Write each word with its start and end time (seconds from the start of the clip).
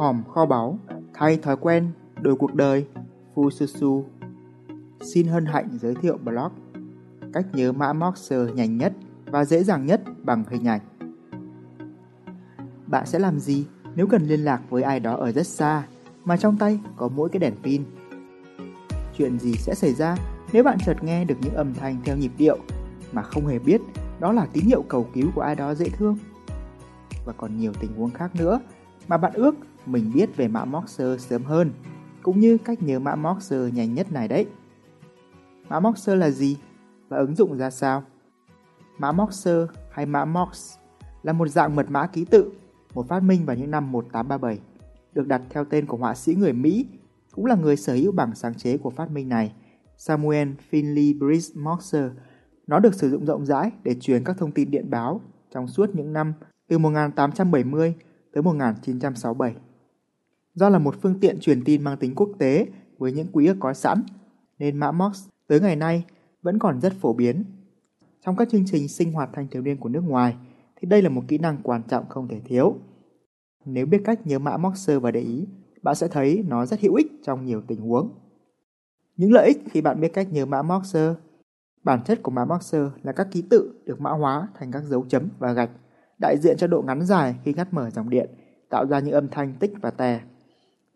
hòm 0.00 0.22
kho 0.34 0.46
báu, 0.46 0.78
thay 1.14 1.36
thói 1.36 1.56
quen, 1.56 1.90
đổi 2.20 2.36
cuộc 2.36 2.54
đời, 2.54 2.86
Fususu. 3.34 4.02
Xin 5.00 5.26
hân 5.26 5.46
hạnh 5.46 5.68
giới 5.80 5.94
thiệu 5.94 6.18
blog 6.24 6.52
cách 7.32 7.46
nhớ 7.52 7.72
mã 7.72 7.92
Morse 7.92 8.36
nhanh 8.54 8.78
nhất 8.78 8.92
và 9.26 9.44
dễ 9.44 9.64
dàng 9.64 9.86
nhất 9.86 10.02
bằng 10.22 10.44
hình 10.50 10.68
ảnh. 10.68 10.80
Bạn 12.86 13.06
sẽ 13.06 13.18
làm 13.18 13.38
gì 13.38 13.66
nếu 13.94 14.06
cần 14.06 14.22
liên 14.22 14.40
lạc 14.40 14.62
với 14.70 14.82
ai 14.82 15.00
đó 15.00 15.16
ở 15.16 15.32
rất 15.32 15.46
xa 15.46 15.86
mà 16.24 16.36
trong 16.36 16.56
tay 16.56 16.80
có 16.96 17.08
mỗi 17.08 17.28
cái 17.28 17.40
đèn 17.40 17.54
pin? 17.62 17.84
Chuyện 19.16 19.38
gì 19.38 19.52
sẽ 19.52 19.74
xảy 19.74 19.94
ra 19.94 20.16
nếu 20.52 20.64
bạn 20.64 20.78
chợt 20.86 21.04
nghe 21.04 21.24
được 21.24 21.36
những 21.40 21.54
âm 21.54 21.74
thanh 21.74 21.96
theo 22.04 22.16
nhịp 22.16 22.32
điệu 22.38 22.58
mà 23.12 23.22
không 23.22 23.46
hề 23.46 23.58
biết 23.58 23.80
đó 24.20 24.32
là 24.32 24.46
tín 24.52 24.64
hiệu 24.64 24.82
cầu 24.88 25.06
cứu 25.14 25.30
của 25.34 25.40
ai 25.40 25.54
đó 25.54 25.74
dễ 25.74 25.88
thương? 25.88 26.16
Và 27.24 27.32
còn 27.32 27.56
nhiều 27.56 27.72
tình 27.80 27.96
huống 27.96 28.10
khác 28.10 28.34
nữa 28.34 28.60
mà 29.08 29.16
bạn 29.16 29.32
ước 29.34 29.54
mình 29.86 30.10
biết 30.14 30.36
về 30.36 30.48
mã 30.48 30.64
Morse 30.64 31.04
sớm 31.18 31.44
hơn, 31.44 31.72
cũng 32.22 32.40
như 32.40 32.58
cách 32.58 32.82
nhớ 32.82 32.98
mã 32.98 33.14
Morse 33.14 33.56
nhanh 33.56 33.94
nhất 33.94 34.12
này 34.12 34.28
đấy. 34.28 34.46
Mã 35.68 35.80
Morse 35.80 36.16
là 36.16 36.30
gì 36.30 36.56
và 37.08 37.16
ứng 37.16 37.34
dụng 37.34 37.58
ra 37.58 37.70
sao? 37.70 38.02
Mã 38.98 39.12
Morse 39.12 39.52
hay 39.90 40.06
mã 40.06 40.24
Morse 40.24 40.80
là 41.22 41.32
một 41.32 41.48
dạng 41.48 41.76
mật 41.76 41.90
mã 41.90 42.06
ký 42.06 42.24
tự, 42.24 42.52
một 42.94 43.08
phát 43.08 43.22
minh 43.22 43.46
vào 43.46 43.56
những 43.56 43.70
năm 43.70 43.92
1837, 43.92 44.58
được 45.12 45.26
đặt 45.26 45.42
theo 45.50 45.64
tên 45.64 45.86
của 45.86 45.96
họa 45.96 46.14
sĩ 46.14 46.34
người 46.34 46.52
Mỹ, 46.52 46.86
cũng 47.32 47.46
là 47.46 47.54
người 47.54 47.76
sở 47.76 47.94
hữu 47.94 48.12
bảng 48.12 48.34
sáng 48.34 48.54
chế 48.54 48.76
của 48.76 48.90
phát 48.90 49.10
minh 49.10 49.28
này, 49.28 49.52
Samuel 49.96 50.48
Finley 50.70 51.18
Breeze 51.18 51.62
Morse. 51.62 52.08
Nó 52.66 52.78
được 52.78 52.94
sử 52.94 53.10
dụng 53.10 53.26
rộng 53.26 53.46
rãi 53.46 53.70
để 53.82 53.94
truyền 54.00 54.24
các 54.24 54.38
thông 54.38 54.52
tin 54.52 54.70
điện 54.70 54.90
báo 54.90 55.20
trong 55.50 55.68
suốt 55.68 55.94
những 55.94 56.12
năm 56.12 56.32
từ 56.68 56.78
1870 56.78 57.94
tới 58.32 58.42
1967. 58.42 59.54
Do 60.54 60.68
là 60.68 60.78
một 60.78 60.94
phương 61.02 61.20
tiện 61.20 61.40
truyền 61.40 61.64
tin 61.64 61.84
mang 61.84 61.96
tính 61.96 62.14
quốc 62.14 62.30
tế 62.38 62.66
với 62.98 63.12
những 63.12 63.26
quy 63.32 63.46
ước 63.46 63.56
có 63.60 63.74
sẵn, 63.74 64.02
nên 64.58 64.76
mã 64.76 64.92
Morse 64.92 65.30
tới 65.46 65.60
ngày 65.60 65.76
nay 65.76 66.04
vẫn 66.42 66.58
còn 66.58 66.80
rất 66.80 66.92
phổ 67.00 67.12
biến. 67.12 67.44
Trong 68.24 68.36
các 68.36 68.48
chương 68.48 68.64
trình 68.66 68.88
sinh 68.88 69.12
hoạt 69.12 69.30
thanh 69.32 69.48
thiếu 69.48 69.62
niên 69.62 69.76
của 69.76 69.88
nước 69.88 70.04
ngoài, 70.04 70.36
thì 70.76 70.88
đây 70.88 71.02
là 71.02 71.08
một 71.08 71.22
kỹ 71.28 71.38
năng 71.38 71.58
quan 71.62 71.82
trọng 71.88 72.08
không 72.08 72.28
thể 72.28 72.40
thiếu. 72.44 72.76
Nếu 73.64 73.86
biết 73.86 74.02
cách 74.04 74.26
nhớ 74.26 74.38
mã 74.38 74.56
Morse 74.56 74.98
và 74.98 75.10
để 75.10 75.20
ý, 75.20 75.46
bạn 75.82 75.94
sẽ 75.94 76.08
thấy 76.08 76.44
nó 76.48 76.66
rất 76.66 76.80
hữu 76.80 76.94
ích 76.94 77.12
trong 77.24 77.44
nhiều 77.44 77.62
tình 77.66 77.80
huống. 77.80 78.10
Những 79.16 79.32
lợi 79.32 79.46
ích 79.46 79.62
khi 79.70 79.80
bạn 79.80 80.00
biết 80.00 80.12
cách 80.14 80.28
nhớ 80.32 80.46
mã 80.46 80.62
Morse 80.62 81.14
Bản 81.82 82.00
chất 82.04 82.22
của 82.22 82.30
mã 82.30 82.44
Morse 82.44 82.78
là 83.02 83.12
các 83.12 83.28
ký 83.30 83.42
tự 83.50 83.80
được 83.84 84.00
mã 84.00 84.10
hóa 84.10 84.48
thành 84.58 84.72
các 84.72 84.82
dấu 84.84 85.04
chấm 85.08 85.28
và 85.38 85.52
gạch, 85.52 85.70
đại 86.20 86.36
diện 86.38 86.56
cho 86.56 86.66
độ 86.66 86.82
ngắn 86.82 87.06
dài 87.06 87.34
khi 87.44 87.52
ngắt 87.52 87.74
mở 87.74 87.90
dòng 87.90 88.10
điện, 88.10 88.30
tạo 88.70 88.86
ra 88.86 89.00
những 89.00 89.14
âm 89.14 89.28
thanh 89.28 89.54
tích 89.60 89.72
và 89.80 89.90
tè. 89.90 90.20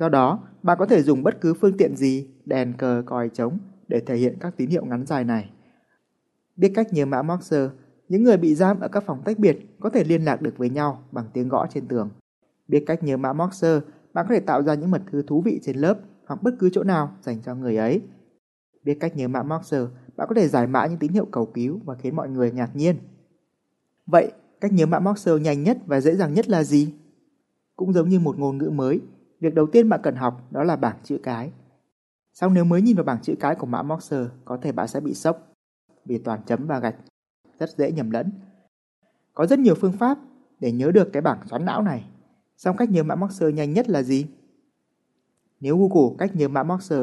Do 0.05 0.09
đó, 0.09 0.49
bạn 0.63 0.79
có 0.81 0.87
thể 0.87 1.03
dùng 1.03 1.23
bất 1.23 1.41
cứ 1.41 1.55
phương 1.55 1.77
tiện 1.77 1.97
gì, 1.97 2.29
đèn, 2.45 2.73
cờ, 2.79 3.03
còi, 3.07 3.29
trống 3.29 3.59
để 3.89 4.01
thể 4.07 4.17
hiện 4.17 4.37
các 4.41 4.57
tín 4.57 4.71
hiệu 4.71 4.85
ngắn 4.85 5.07
dài 5.07 5.25
này. 5.25 5.51
Biết 6.57 6.73
cách 6.75 6.93
nhớ 6.93 7.07
mã 7.07 7.23
Morse, 7.23 7.69
những 8.09 8.25
người 8.25 8.37
bị 8.37 8.55
giam 8.55 8.81
ở 8.81 8.89
các 8.89 9.05
phòng 9.07 9.23
tách 9.25 9.39
biệt 9.39 9.59
có 9.81 9.91
thể 9.91 10.05
liên 10.05 10.25
lạc 10.25 10.43
được 10.43 10.59
với 10.59 10.71
nhau 10.71 11.03
bằng 11.13 11.25
tiếng 11.33 11.49
gõ 11.49 11.67
trên 11.75 11.89
tường. 11.89 12.11
Biết 12.69 12.85
cách 12.87 13.03
nhớ 13.03 13.17
mã 13.17 13.33
Morse, 13.33 13.81
bạn 14.15 14.27
có 14.29 14.35
thể 14.35 14.41
tạo 14.41 14.63
ra 14.63 14.75
những 14.75 14.91
mật 14.91 15.03
thư 15.13 15.23
thú 15.23 15.43
vị 15.43 15.61
trên 15.63 15.77
lớp 15.77 15.99
hoặc 16.27 16.43
bất 16.43 16.55
cứ 16.59 16.71
chỗ 16.73 16.83
nào 16.83 17.17
dành 17.23 17.43
cho 17.43 17.55
người 17.55 17.77
ấy. 17.77 18.03
Biết 18.83 18.97
cách 19.01 19.17
nhớ 19.17 19.29
mã 19.29 19.43
Morse, 19.43 19.79
bạn 20.17 20.29
có 20.29 20.35
thể 20.35 20.49
giải 20.49 20.67
mã 20.67 20.87
những 20.87 20.99
tín 20.99 21.13
hiệu 21.13 21.27
cầu 21.33 21.47
cứu 21.47 21.81
và 21.85 21.95
khiến 21.95 22.17
mọi 22.17 22.29
người 22.29 22.53
ngạc 22.53 22.77
nhiên. 22.77 22.97
Vậy, 24.07 24.33
cách 24.61 24.73
nhớ 24.73 24.87
mã 24.87 24.99
Morse 24.99 25.33
nhanh 25.33 25.63
nhất 25.63 25.79
và 25.87 26.01
dễ 26.01 26.15
dàng 26.15 26.35
nhất 26.35 26.49
là 26.49 26.65
gì? 26.65 26.95
Cũng 27.77 27.93
giống 27.93 28.09
như 28.09 28.21
một 28.21 28.39
ngôn 28.39 28.59
ngữ 28.59 28.71
mới, 28.71 29.01
việc 29.45 29.55
đầu 29.55 29.67
tiên 29.67 29.89
bạn 29.89 30.01
cần 30.03 30.17
học 30.17 30.53
đó 30.53 30.65
là 30.65 30.77
bảng 30.77 30.97
chữ 31.03 31.19
cái. 31.23 31.53
Xong 32.33 32.55
nếu 32.55 32.65
mới 32.65 32.83
nhìn 32.83 32.97
vào 32.97 33.05
bảng 33.05 33.21
chữ 33.23 33.35
cái 33.41 33.55
của 33.55 33.67
mã 33.67 33.83
Morse, 33.83 34.17
có 34.45 34.59
thể 34.63 34.73
bạn 34.73 34.89
sẽ 34.89 35.01
bị 35.01 35.15
sốc 35.15 35.53
vì 36.05 36.19
toàn 36.19 36.41
chấm 36.47 36.67
và 36.67 36.79
gạch, 36.79 36.95
rất 37.59 37.71
dễ 37.77 37.93
nhầm 37.93 38.11
lẫn. 38.11 38.31
Có 39.35 39.47
rất 39.47 39.59
nhiều 39.59 39.75
phương 39.75 39.93
pháp 39.93 40.19
để 40.61 40.73
nhớ 40.73 40.91
được 40.95 41.13
cái 41.13 41.23
bảng 41.23 41.47
xoắn 41.47 41.65
não 41.65 41.83
này. 41.83 42.05
Xong 42.57 42.77
cách 42.77 42.91
nhớ 42.91 43.03
mã 43.03 43.15
Morse 43.15 43.53
nhanh 43.53 43.73
nhất 43.73 43.89
là 43.89 44.03
gì? 44.03 44.27
Nếu 45.61 45.79
Google 45.79 46.15
cách 46.19 46.37
nhớ 46.37 46.49
mã 46.49 46.63
Morse, 46.63 46.97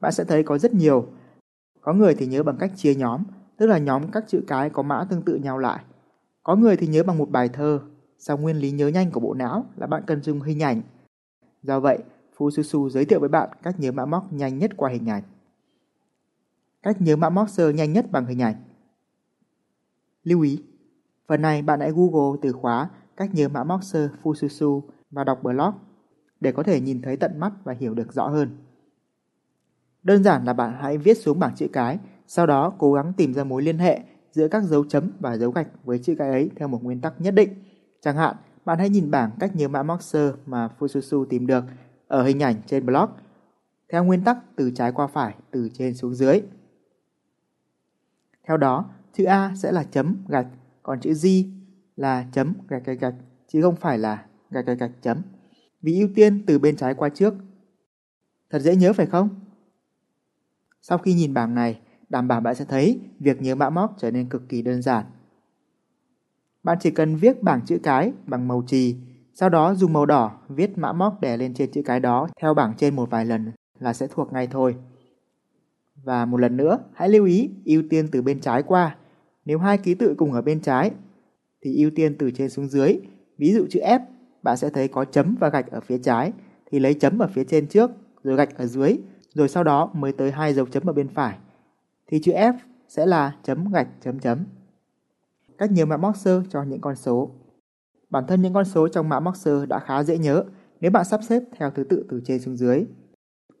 bạn 0.00 0.12
sẽ 0.12 0.24
thấy 0.24 0.42
có 0.42 0.58
rất 0.58 0.74
nhiều. 0.74 1.06
Có 1.80 1.92
người 1.92 2.14
thì 2.14 2.26
nhớ 2.26 2.42
bằng 2.42 2.56
cách 2.58 2.72
chia 2.76 2.94
nhóm, 2.94 3.22
tức 3.56 3.66
là 3.66 3.78
nhóm 3.78 4.10
các 4.10 4.24
chữ 4.28 4.40
cái 4.46 4.70
có 4.70 4.82
mã 4.82 5.04
tương 5.10 5.22
tự 5.22 5.34
nhau 5.34 5.58
lại. 5.58 5.84
Có 6.42 6.56
người 6.56 6.76
thì 6.76 6.86
nhớ 6.86 7.02
bằng 7.02 7.18
một 7.18 7.30
bài 7.30 7.48
thơ, 7.48 7.80
sau 8.18 8.38
nguyên 8.38 8.56
lý 8.56 8.70
nhớ 8.70 8.88
nhanh 8.88 9.10
của 9.10 9.20
bộ 9.20 9.34
não 9.34 9.66
là 9.76 9.86
bạn 9.86 10.02
cần 10.06 10.22
dùng 10.22 10.40
hình 10.40 10.62
ảnh. 10.62 10.82
Do 11.68 11.80
vậy, 11.80 11.98
Fususu 12.36 12.88
giới 12.88 13.04
thiệu 13.04 13.20
với 13.20 13.28
bạn 13.28 13.50
cách 13.62 13.80
nhớ 13.80 13.92
mã 13.92 14.06
móc 14.06 14.32
nhanh 14.32 14.58
nhất 14.58 14.70
qua 14.76 14.90
hình 14.90 15.10
ảnh. 15.10 15.22
Cách 16.82 17.00
nhớ 17.00 17.16
mã 17.16 17.30
móc 17.30 17.48
sơ 17.48 17.70
nhanh 17.70 17.92
nhất 17.92 18.10
bằng 18.10 18.26
hình 18.26 18.42
ảnh. 18.42 18.54
Lưu 20.24 20.40
ý, 20.40 20.62
phần 21.26 21.42
này 21.42 21.62
bạn 21.62 21.80
hãy 21.80 21.92
Google 21.92 22.38
từ 22.42 22.52
khóa 22.52 22.90
cách 23.16 23.30
nhớ 23.34 23.48
mã 23.48 23.64
móc 23.64 23.84
sơ 23.84 24.08
Fususu 24.22 24.80
và 25.10 25.24
đọc 25.24 25.42
blog 25.42 25.74
để 26.40 26.52
có 26.52 26.62
thể 26.62 26.80
nhìn 26.80 27.02
thấy 27.02 27.16
tận 27.16 27.40
mắt 27.40 27.52
và 27.64 27.72
hiểu 27.80 27.94
được 27.94 28.12
rõ 28.12 28.28
hơn. 28.28 28.56
Đơn 30.02 30.24
giản 30.24 30.44
là 30.44 30.52
bạn 30.52 30.74
hãy 30.80 30.98
viết 30.98 31.14
xuống 31.14 31.38
bảng 31.38 31.54
chữ 31.56 31.68
cái, 31.72 31.98
sau 32.26 32.46
đó 32.46 32.72
cố 32.78 32.92
gắng 32.92 33.12
tìm 33.16 33.34
ra 33.34 33.44
mối 33.44 33.62
liên 33.62 33.78
hệ 33.78 34.00
giữa 34.32 34.48
các 34.48 34.62
dấu 34.62 34.84
chấm 34.84 35.10
và 35.20 35.36
dấu 35.36 35.50
gạch 35.50 35.68
với 35.84 35.98
chữ 35.98 36.14
cái 36.18 36.28
ấy 36.28 36.50
theo 36.56 36.68
một 36.68 36.84
nguyên 36.84 37.00
tắc 37.00 37.20
nhất 37.20 37.34
định. 37.34 37.54
Chẳng 38.00 38.16
hạn, 38.16 38.36
bạn 38.68 38.78
hãy 38.78 38.88
nhìn 38.88 39.10
bảng 39.10 39.30
cách 39.40 39.56
nhớ 39.56 39.68
mã 39.68 39.82
Morse 39.82 40.32
mà 40.46 40.68
Fususu 40.78 41.24
tìm 41.24 41.46
được 41.46 41.64
ở 42.06 42.22
hình 42.22 42.42
ảnh 42.42 42.56
trên 42.66 42.86
blog 42.86 43.10
theo 43.92 44.04
nguyên 44.04 44.24
tắc 44.24 44.38
từ 44.56 44.70
trái 44.70 44.92
qua 44.92 45.06
phải, 45.06 45.34
từ 45.50 45.68
trên 45.72 45.94
xuống 45.94 46.14
dưới. 46.14 46.42
Theo 48.46 48.56
đó, 48.56 48.90
chữ 49.12 49.24
A 49.24 49.54
sẽ 49.56 49.72
là 49.72 49.84
chấm 49.84 50.16
gạch, 50.28 50.46
còn 50.82 51.00
chữ 51.00 51.12
G 51.14 51.26
là 51.96 52.26
chấm 52.32 52.54
gạch 52.68 52.84
gạch 52.84 53.00
gạch, 53.00 53.14
chứ 53.46 53.62
không 53.62 53.76
phải 53.76 53.98
là 53.98 54.26
gạch 54.50 54.66
gạch 54.66 54.78
gạch 54.78 55.02
chấm. 55.02 55.22
Vì 55.82 56.00
ưu 56.00 56.08
tiên 56.14 56.44
từ 56.46 56.58
bên 56.58 56.76
trái 56.76 56.94
qua 56.94 57.08
trước. 57.08 57.34
Thật 58.50 58.58
dễ 58.58 58.76
nhớ 58.76 58.92
phải 58.92 59.06
không? 59.06 59.28
Sau 60.82 60.98
khi 60.98 61.14
nhìn 61.14 61.34
bảng 61.34 61.54
này, 61.54 61.80
đảm 62.08 62.28
bảo 62.28 62.40
bạn 62.40 62.54
sẽ 62.54 62.64
thấy 62.64 63.00
việc 63.20 63.42
nhớ 63.42 63.54
mã 63.54 63.70
móc 63.70 63.94
trở 63.98 64.10
nên 64.10 64.28
cực 64.28 64.48
kỳ 64.48 64.62
đơn 64.62 64.82
giản. 64.82 65.04
Bạn 66.68 66.78
chỉ 66.80 66.90
cần 66.90 67.16
viết 67.16 67.42
bảng 67.42 67.60
chữ 67.66 67.78
cái 67.82 68.12
bằng 68.26 68.48
màu 68.48 68.62
trì, 68.66 68.96
sau 69.34 69.48
đó 69.48 69.74
dùng 69.74 69.92
màu 69.92 70.06
đỏ 70.06 70.38
viết 70.48 70.78
mã 70.78 70.92
móc 70.92 71.20
đè 71.20 71.36
lên 71.36 71.54
trên 71.54 71.70
chữ 71.70 71.82
cái 71.84 72.00
đó 72.00 72.28
theo 72.40 72.54
bảng 72.54 72.74
trên 72.76 72.96
một 72.96 73.10
vài 73.10 73.24
lần 73.24 73.52
là 73.78 73.92
sẽ 73.92 74.06
thuộc 74.06 74.32
ngay 74.32 74.46
thôi. 74.46 74.76
Và 76.04 76.24
một 76.24 76.36
lần 76.36 76.56
nữa, 76.56 76.78
hãy 76.94 77.08
lưu 77.08 77.24
ý 77.24 77.50
ưu 77.64 77.82
tiên 77.90 78.08
từ 78.12 78.22
bên 78.22 78.40
trái 78.40 78.62
qua. 78.62 78.96
Nếu 79.44 79.58
hai 79.58 79.78
ký 79.78 79.94
tự 79.94 80.14
cùng 80.18 80.32
ở 80.32 80.42
bên 80.42 80.60
trái, 80.60 80.90
thì 81.64 81.76
ưu 81.76 81.90
tiên 81.90 82.16
từ 82.18 82.30
trên 82.30 82.50
xuống 82.50 82.68
dưới. 82.68 83.00
Ví 83.38 83.52
dụ 83.52 83.66
chữ 83.70 83.80
F, 83.80 84.00
bạn 84.42 84.56
sẽ 84.56 84.70
thấy 84.70 84.88
có 84.88 85.04
chấm 85.04 85.36
và 85.40 85.48
gạch 85.48 85.70
ở 85.70 85.80
phía 85.80 85.98
trái, 85.98 86.32
thì 86.70 86.78
lấy 86.78 86.94
chấm 86.94 87.18
ở 87.18 87.28
phía 87.34 87.44
trên 87.44 87.66
trước, 87.66 87.90
rồi 88.22 88.36
gạch 88.36 88.58
ở 88.58 88.66
dưới, 88.66 88.98
rồi 89.34 89.48
sau 89.48 89.64
đó 89.64 89.90
mới 89.94 90.12
tới 90.12 90.30
hai 90.30 90.54
dấu 90.54 90.66
chấm 90.66 90.86
ở 90.86 90.92
bên 90.92 91.08
phải. 91.08 91.38
Thì 92.06 92.20
chữ 92.22 92.32
F 92.32 92.52
sẽ 92.88 93.06
là 93.06 93.36
chấm 93.42 93.72
gạch 93.72 93.88
chấm 94.00 94.18
chấm. 94.18 94.44
Cách 95.58 95.72
nhớ 95.72 95.86
mã 95.86 95.96
Morse 95.96 96.40
cho 96.48 96.62
những 96.62 96.80
con 96.80 96.96
số. 96.96 97.30
Bản 98.10 98.24
thân 98.26 98.42
những 98.42 98.54
con 98.54 98.64
số 98.64 98.88
trong 98.88 99.08
mã 99.08 99.20
Morse 99.20 99.66
đã 99.68 99.78
khá 99.78 100.02
dễ 100.02 100.18
nhớ 100.18 100.44
nếu 100.80 100.90
bạn 100.90 101.04
sắp 101.04 101.20
xếp 101.28 101.42
theo 101.56 101.70
thứ 101.70 101.84
tự 101.84 102.04
từ 102.08 102.20
trên 102.24 102.40
xuống 102.40 102.56
dưới. 102.56 102.86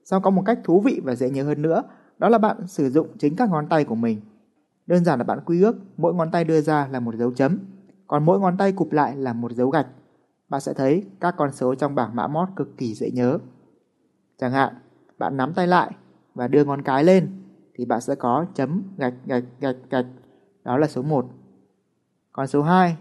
Sau 0.04 0.20
có 0.20 0.30
một 0.30 0.42
cách 0.46 0.58
thú 0.64 0.80
vị 0.80 1.00
và 1.04 1.14
dễ 1.14 1.30
nhớ 1.30 1.44
hơn 1.44 1.62
nữa 1.62 1.82
đó 2.18 2.28
là 2.28 2.38
bạn 2.38 2.66
sử 2.66 2.90
dụng 2.90 3.08
chính 3.18 3.36
các 3.36 3.50
ngón 3.50 3.68
tay 3.68 3.84
của 3.84 3.94
mình. 3.94 4.20
Đơn 4.86 5.04
giản 5.04 5.18
là 5.18 5.24
bạn 5.24 5.40
quy 5.46 5.62
ước 5.62 5.76
mỗi 5.96 6.14
ngón 6.14 6.30
tay 6.30 6.44
đưa 6.44 6.60
ra 6.60 6.88
là 6.90 7.00
một 7.00 7.14
dấu 7.14 7.32
chấm, 7.32 7.58
còn 8.06 8.24
mỗi 8.24 8.40
ngón 8.40 8.56
tay 8.56 8.72
cụp 8.72 8.92
lại 8.92 9.16
là 9.16 9.32
một 9.32 9.52
dấu 9.52 9.70
gạch. 9.70 9.86
Bạn 10.48 10.60
sẽ 10.60 10.74
thấy 10.74 11.04
các 11.20 11.34
con 11.38 11.52
số 11.52 11.74
trong 11.74 11.94
bảng 11.94 12.16
mã 12.16 12.26
mót 12.26 12.48
cực 12.56 12.76
kỳ 12.76 12.94
dễ 12.94 13.10
nhớ. 13.10 13.38
Chẳng 14.38 14.52
hạn, 14.52 14.74
bạn 15.18 15.36
nắm 15.36 15.54
tay 15.54 15.66
lại 15.66 15.90
và 16.34 16.48
đưa 16.48 16.64
ngón 16.64 16.82
cái 16.82 17.04
lên 17.04 17.28
thì 17.74 17.84
bạn 17.84 18.00
sẽ 18.00 18.14
có 18.14 18.46
chấm 18.54 18.82
gạch 18.98 19.14
gạch 19.26 19.44
gạch 19.60 19.76
gạch. 19.90 20.06
Đó 20.64 20.78
là 20.78 20.86
số 20.86 21.02
1. 21.02 21.26
Còn 22.38 22.46
số 22.46 22.62
2, 22.62 22.96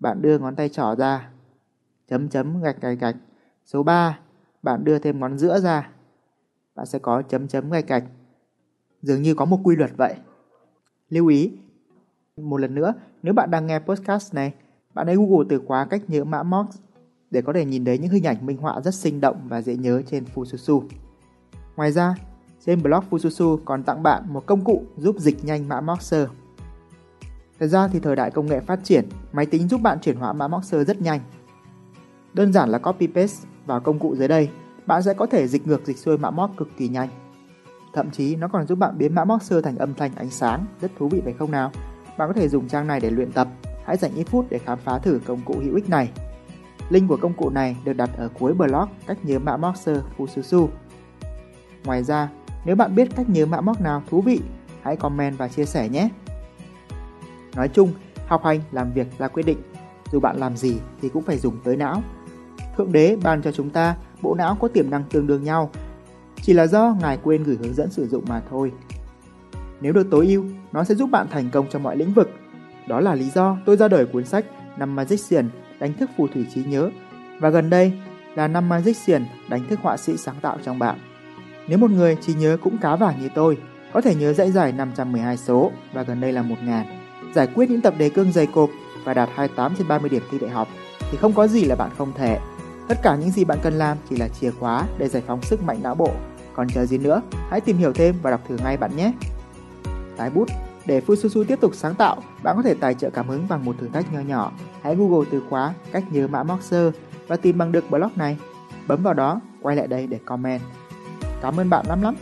bạn 0.00 0.22
đưa 0.22 0.38
ngón 0.38 0.56
tay 0.56 0.68
trỏ 0.68 0.94
ra, 0.94 1.30
chấm 2.08 2.28
chấm 2.28 2.62
gạch 2.62 2.80
gạch 2.80 2.98
gạch. 3.00 3.16
Số 3.64 3.82
3, 3.82 4.18
bạn 4.62 4.84
đưa 4.84 4.98
thêm 4.98 5.20
ngón 5.20 5.38
giữa 5.38 5.60
ra, 5.60 5.90
bạn 6.74 6.86
sẽ 6.86 6.98
có 6.98 7.22
chấm 7.22 7.48
chấm 7.48 7.70
gạch 7.70 7.86
gạch 7.86 8.04
dường 9.02 9.22
như 9.22 9.34
có 9.34 9.44
một 9.44 9.60
quy 9.64 9.76
luật 9.76 9.90
vậy. 9.96 10.14
Lưu 11.08 11.26
ý, 11.26 11.52
một 12.36 12.56
lần 12.56 12.74
nữa, 12.74 12.94
nếu 13.22 13.34
bạn 13.34 13.50
đang 13.50 13.66
nghe 13.66 13.78
podcast 13.78 14.34
này, 14.34 14.54
bạn 14.94 15.06
hãy 15.06 15.16
Google 15.16 15.46
từ 15.48 15.60
khóa 15.66 15.84
cách 15.84 16.02
nhớ 16.08 16.24
mã 16.24 16.42
Morse 16.42 16.80
để 17.30 17.42
có 17.42 17.52
thể 17.52 17.64
nhìn 17.64 17.84
thấy 17.84 17.98
những 17.98 18.10
hình 18.10 18.26
ảnh 18.26 18.46
minh 18.46 18.56
họa 18.56 18.80
rất 18.80 18.94
sinh 18.94 19.20
động 19.20 19.36
và 19.48 19.62
dễ 19.62 19.76
nhớ 19.76 20.02
trên 20.06 20.24
Fususu. 20.34 20.82
Ngoài 21.76 21.92
ra, 21.92 22.14
trên 22.66 22.82
blog 22.82 23.04
Fususu 23.10 23.58
còn 23.64 23.82
tặng 23.82 24.02
bạn 24.02 24.22
một 24.28 24.46
công 24.46 24.64
cụ 24.64 24.82
giúp 24.96 25.16
dịch 25.18 25.44
nhanh 25.44 25.68
mã 25.68 25.80
Morse. 25.80 26.26
Thật 27.62 27.68
ra 27.68 27.88
thì 27.88 28.00
thời 28.00 28.16
đại 28.16 28.30
công 28.30 28.46
nghệ 28.46 28.60
phát 28.60 28.84
triển, 28.84 29.08
máy 29.32 29.46
tính 29.46 29.68
giúp 29.68 29.80
bạn 29.80 29.98
chuyển 30.00 30.16
hóa 30.16 30.32
mã 30.32 30.48
Morse 30.48 30.84
rất 30.84 31.00
nhanh. 31.00 31.20
Đơn 32.32 32.52
giản 32.52 32.68
là 32.68 32.78
copy 32.78 33.06
paste 33.06 33.48
vào 33.66 33.80
công 33.80 33.98
cụ 33.98 34.14
dưới 34.16 34.28
đây, 34.28 34.50
bạn 34.86 35.02
sẽ 35.02 35.14
có 35.14 35.26
thể 35.26 35.48
dịch 35.48 35.66
ngược 35.66 35.86
dịch 35.86 35.98
xuôi 35.98 36.18
mã 36.18 36.30
móc 36.30 36.56
cực 36.56 36.68
kỳ 36.76 36.88
nhanh. 36.88 37.08
Thậm 37.92 38.10
chí 38.10 38.36
nó 38.36 38.48
còn 38.48 38.66
giúp 38.66 38.78
bạn 38.78 38.98
biến 38.98 39.14
mã 39.14 39.24
Morse 39.24 39.60
thành 39.60 39.76
âm 39.76 39.94
thanh 39.94 40.14
ánh 40.14 40.30
sáng, 40.30 40.66
rất 40.80 40.90
thú 40.98 41.08
vị 41.08 41.20
phải 41.24 41.32
không 41.32 41.50
nào? 41.50 41.70
Bạn 42.18 42.28
có 42.28 42.32
thể 42.32 42.48
dùng 42.48 42.68
trang 42.68 42.86
này 42.86 43.00
để 43.00 43.10
luyện 43.10 43.32
tập, 43.32 43.48
hãy 43.84 43.96
dành 43.96 44.14
ít 44.14 44.24
phút 44.24 44.46
để 44.50 44.58
khám 44.58 44.78
phá 44.78 44.98
thử 44.98 45.20
công 45.26 45.40
cụ 45.44 45.54
hữu 45.64 45.74
ích 45.74 45.88
này. 45.88 46.10
Link 46.88 47.08
của 47.08 47.16
công 47.16 47.34
cụ 47.34 47.50
này 47.50 47.76
được 47.84 47.92
đặt 47.92 48.10
ở 48.16 48.28
cuối 48.38 48.54
blog 48.54 48.88
cách 49.06 49.18
nhớ 49.22 49.38
mã 49.38 49.56
Morse 49.56 50.00
Fususu. 50.18 50.68
Ngoài 51.84 52.02
ra, 52.02 52.28
nếu 52.64 52.76
bạn 52.76 52.94
biết 52.94 53.08
cách 53.16 53.28
nhớ 53.28 53.46
mã 53.46 53.60
móc 53.60 53.80
nào 53.80 54.02
thú 54.10 54.20
vị, 54.20 54.40
hãy 54.82 54.96
comment 54.96 55.38
và 55.38 55.48
chia 55.48 55.64
sẻ 55.64 55.88
nhé. 55.88 56.08
Nói 57.56 57.68
chung, 57.68 57.92
học 58.26 58.44
hành 58.44 58.60
làm 58.72 58.92
việc 58.92 59.06
là 59.18 59.28
quyết 59.28 59.46
định, 59.46 59.58
dù 60.12 60.20
bạn 60.20 60.36
làm 60.36 60.56
gì 60.56 60.76
thì 61.02 61.08
cũng 61.08 61.22
phải 61.22 61.38
dùng 61.38 61.56
tới 61.64 61.76
não. 61.76 62.02
Thượng 62.76 62.92
đế 62.92 63.16
ban 63.22 63.42
cho 63.42 63.52
chúng 63.52 63.70
ta 63.70 63.96
bộ 64.22 64.34
não 64.34 64.56
có 64.60 64.68
tiềm 64.68 64.90
năng 64.90 65.04
tương 65.10 65.26
đương 65.26 65.44
nhau, 65.44 65.70
chỉ 66.42 66.52
là 66.52 66.66
do 66.66 66.96
ngài 67.00 67.18
quên 67.22 67.42
gửi 67.42 67.56
hướng 67.56 67.74
dẫn 67.74 67.90
sử 67.90 68.08
dụng 68.08 68.24
mà 68.28 68.42
thôi. 68.50 68.72
Nếu 69.80 69.92
được 69.92 70.06
tối 70.10 70.26
ưu, 70.26 70.44
nó 70.72 70.84
sẽ 70.84 70.94
giúp 70.94 71.10
bạn 71.10 71.26
thành 71.30 71.50
công 71.52 71.66
trong 71.70 71.82
mọi 71.82 71.96
lĩnh 71.96 72.12
vực. 72.12 72.30
Đó 72.88 73.00
là 73.00 73.14
lý 73.14 73.30
do 73.30 73.56
tôi 73.66 73.76
ra 73.76 73.88
đời 73.88 74.06
cuốn 74.06 74.24
sách 74.24 74.44
Năm 74.78 74.96
Magician 74.96 75.50
đánh 75.78 75.92
thức 75.92 76.10
phù 76.16 76.26
thủy 76.26 76.46
trí 76.54 76.64
nhớ 76.64 76.90
và 77.40 77.50
gần 77.50 77.70
đây 77.70 77.92
là 78.34 78.48
năm 78.48 78.68
Magician 78.68 79.26
đánh 79.48 79.68
thức 79.68 79.78
họa 79.82 79.96
sĩ 79.96 80.16
sáng 80.16 80.36
tạo 80.42 80.58
trong 80.62 80.78
bạn. 80.78 80.98
Nếu 81.68 81.78
một 81.78 81.90
người 81.90 82.16
trí 82.20 82.34
nhớ 82.34 82.56
cũng 82.62 82.78
cá 82.78 82.96
vàng 82.96 83.20
như 83.20 83.28
tôi, 83.34 83.58
có 83.92 84.00
thể 84.00 84.14
nhớ 84.14 84.32
dãy 84.32 84.50
dài 84.50 84.72
512 84.72 85.36
số 85.36 85.70
và 85.92 86.02
gần 86.02 86.20
đây 86.20 86.32
là 86.32 86.42
1000, 86.42 86.68
giải 87.34 87.48
quyết 87.54 87.70
những 87.70 87.80
tập 87.80 87.94
đề 87.98 88.08
cương 88.08 88.32
dày 88.32 88.46
cộp 88.46 88.70
và 89.04 89.14
đạt 89.14 89.28
28 89.34 89.74
trên 89.78 89.88
30 89.88 90.10
điểm 90.10 90.22
thi 90.30 90.38
đại 90.38 90.50
học 90.50 90.68
thì 91.10 91.18
không 91.18 91.32
có 91.32 91.46
gì 91.46 91.64
là 91.64 91.74
bạn 91.74 91.90
không 91.98 92.12
thể. 92.16 92.38
Tất 92.88 92.98
cả 93.02 93.16
những 93.16 93.30
gì 93.30 93.44
bạn 93.44 93.58
cần 93.62 93.74
làm 93.74 93.96
chỉ 94.10 94.16
là 94.16 94.28
chìa 94.28 94.50
khóa 94.50 94.84
để 94.98 95.08
giải 95.08 95.22
phóng 95.26 95.42
sức 95.42 95.62
mạnh 95.62 95.78
não 95.82 95.94
bộ. 95.94 96.10
Còn 96.54 96.68
chờ 96.68 96.86
gì 96.86 96.98
nữa, 96.98 97.22
hãy 97.50 97.60
tìm 97.60 97.76
hiểu 97.76 97.92
thêm 97.92 98.14
và 98.22 98.30
đọc 98.30 98.40
thử 98.48 98.56
ngay 98.64 98.76
bạn 98.76 98.96
nhé. 98.96 99.12
Tái 100.16 100.30
bút 100.30 100.48
để 100.86 101.00
Fususu 101.06 101.44
tiếp 101.44 101.60
tục 101.60 101.74
sáng 101.74 101.94
tạo, 101.94 102.16
bạn 102.42 102.56
có 102.56 102.62
thể 102.62 102.74
tài 102.74 102.94
trợ 102.94 103.10
cảm 103.10 103.28
hứng 103.28 103.46
bằng 103.48 103.64
một 103.64 103.76
thử 103.80 103.88
thách 103.88 104.12
nho 104.12 104.20
nhỏ. 104.20 104.52
Hãy 104.82 104.96
Google 104.96 105.28
từ 105.30 105.42
khóa 105.50 105.74
cách 105.92 106.04
nhớ 106.10 106.26
mã 106.26 106.42
Moxer 106.42 106.94
và 107.26 107.36
tìm 107.36 107.58
bằng 107.58 107.72
được 107.72 107.90
blog 107.90 108.10
này. 108.16 108.36
Bấm 108.88 109.02
vào 109.02 109.14
đó, 109.14 109.40
quay 109.62 109.76
lại 109.76 109.86
đây 109.86 110.06
để 110.06 110.18
comment. 110.24 110.60
Cảm 111.42 111.60
ơn 111.60 111.70
bạn 111.70 111.86
lắm 111.88 112.02
lắm. 112.02 112.14